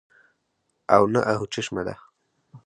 [0.95, 1.95] او نه اۤهو چشمه ده